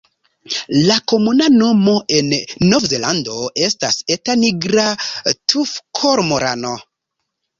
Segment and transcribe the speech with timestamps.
[0.85, 2.31] La komuna nomo en
[2.71, 3.35] Novzelando
[3.67, 4.85] estas "Eta nigra
[5.53, 6.73] tufkormorano".